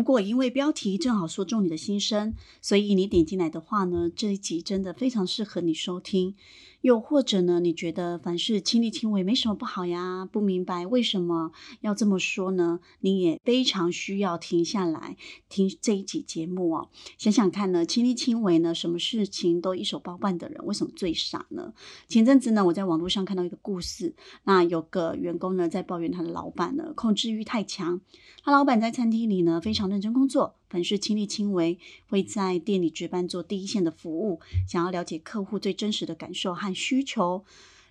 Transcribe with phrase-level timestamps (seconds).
[0.00, 2.32] 如果因为标题正好说中你的心声，
[2.62, 6.34] 所以你点进来的话呢，这一集真的非常适合你收听。
[6.80, 10.24] 又或者呢，你觉得凡事亲力亲为没什么不好呀？
[10.24, 12.80] 不明白为什么要这么说呢？
[13.00, 15.16] 你也非常需要停下来
[15.48, 16.88] 听这一集节目哦。
[17.18, 21.74] 想想看呢，亲力亲为呢，什么事情都一手包办的人，为什么最傻呢？
[22.08, 28.00] 前阵子呢，我在网络上看到一个故事，那有个员工呢在抱怨他的老板呢控制欲太强，
[28.42, 30.56] 他老板在餐厅里呢非常认真工作。
[30.70, 37.44] 凡事亲力亲为，会在店里值班做第一线的服务，想要了解客户最真实的感受和需求。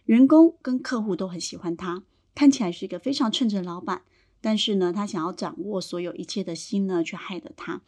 [0.05, 4.01] 员工跟客户都很喜欢他，看起来是一个非常称职的老板。
[4.41, 7.81] 但是呢，他想要掌握所有一切的心呢，却害了他。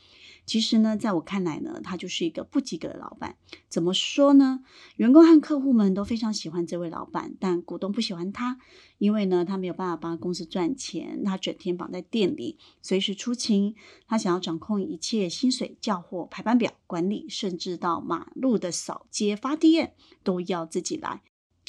[0.45, 3.37] 其实呢，在我看来呢，他就是一个不及格的老板。
[3.69, 4.63] 怎么说呢？
[4.97, 8.57] 员工和客户们都非常喜欢这位老板，但股东不喜欢他，
[8.97, 13.75] 因为呢，他没有办法帮公司赚钱，他整天绑在店里，随时出勤。
[14.07, 19.93] 他想要掌控一切薪水、叫货、排班表、管理，甚至到马路的扫街、发电
[20.23, 21.21] 都要自己来。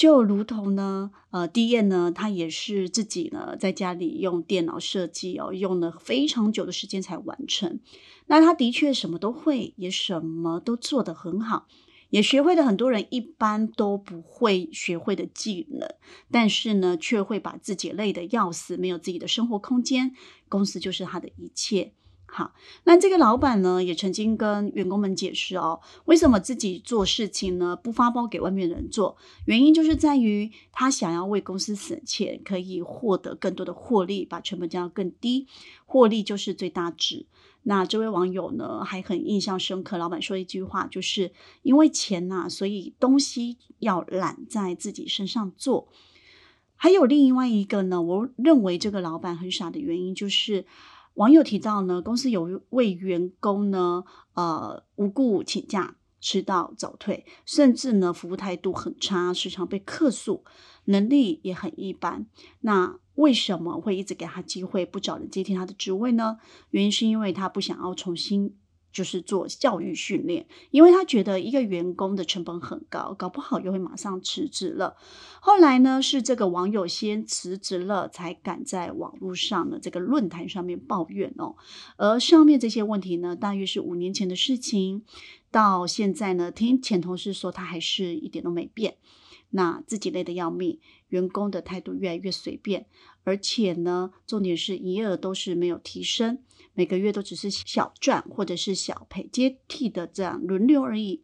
[0.02, 7.78] 就如同呢，呃，第燕呢，他也是自己呢，在家里用电脑设计哦，用了非常久的时间才完成。
[8.26, 11.68] 那他的确什么都会，也什么都做得很好，
[12.10, 15.88] 也学会了很多人一般都不会学会的技能。
[16.32, 20.16] 但是呢，却会把自己累得要死，没有自己的生活空间，
[20.48, 21.92] 公司就是他的一切。
[22.34, 29.18] 好，那这个老板呢，也曾经跟员工们解释哦，为什么自己做事情呢不发包给外面人做？
[29.44, 35.46] 原因就是在于他想要为公司省钱，可以获得更多的获利，把成本降到更低，
[35.84, 37.26] 获利就是最大值。
[37.64, 45.88] 那这位网友呢，还很印象深刻，老板说一句话，就是因为钱呐，所以东西要揽在自己身上做。
[46.76, 50.64] 还有另外一个呢，我认为这个老板很傻的原因就是。
[51.14, 60.44] 网友提到呢，公司有位员工呢，呃，无故请假、迟到、早退，甚至呢，服务态度很差，时常被客诉，
[60.86, 62.26] 能力也很一般。
[62.60, 66.38] 那为什么会一直给他机会，不找人接替他的职位呢？
[66.70, 68.56] 原因是因为他不想要重新。
[68.92, 74.96] 就是做教育训练，因为他觉得一个员工的成本很高，搞不好又会马上辞职了。
[75.40, 81.56] 后来呢，是这个网友先辞职了，才敢在网络上的这个论坛上面抱怨哦。
[81.96, 85.02] 而上面这些问题呢，大约是五年前的事情，
[85.50, 88.96] 到现在呢，听前同事说，他还是一点都没变。
[89.54, 92.86] 那自己累得要命，员工的态度越来越随便，
[93.22, 96.38] 而且呢，重点是营业额都是没有提升，
[96.74, 101.22] 每个月都只是小赚或者是小赔接替的这样轮流而已。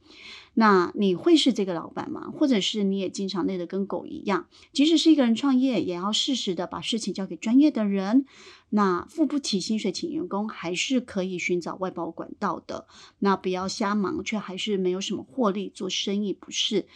[0.54, 2.30] 那你会是这个老板吗？
[2.32, 4.48] 或者是你也经常累得跟狗一样？
[4.72, 8.26] 即使是一个人创业，也要适时的把事情交给专业的人。
[8.70, 12.86] 那付不起薪水请员工，还是可以寻找外包管道的。
[13.20, 16.86] 那不要瞎忙，却还是没有什么获利，做生意不是？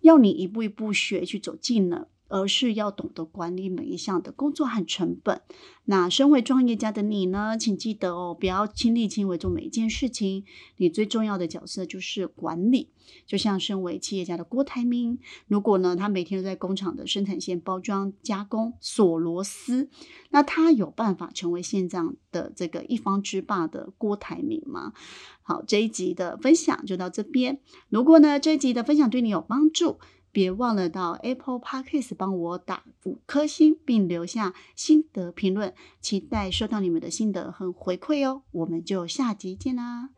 [0.00, 5.40] 要你一步一步学去走技能，而是要懂得管理每一项的工作和成本。
[5.86, 7.58] 那身为创业家的你呢？
[7.58, 10.44] 请记得哦，不要亲力亲为做每一件事情。
[10.78, 12.90] 你最重要的角色就是管理。
[13.26, 19.90] 就像身为企业家的郭台铭，如果呢他每天都在工厂的生产线包装加工锁螺丝，
[20.30, 22.00] 那他有办法成为现在
[22.32, 24.94] 的这个一方之霸的郭台铭吗？
[25.42, 27.60] 好，这一集的分享就到这边。
[27.90, 29.98] 如果呢这一集的分享对你有帮助，
[30.34, 38.42] 别忘了到 Apple Podcast 帮我打五颗星，并留下心得评论，期待收到你们的心得和回馈哦。
[38.50, 40.08] 我们就下集见啦！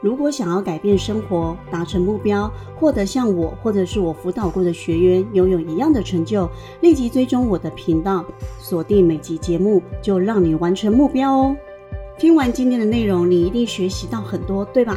[0.00, 6.48] 如果想要改变生活、达成目标、获得像我或者是我辅导过的学员拥有一样的成就，
[6.80, 8.24] 立即追踪我的频道，
[8.60, 11.56] 锁定每集节目，就让你完成目标哦。
[12.18, 14.96] 听完今天的内容，你一定学习到很多，对吧？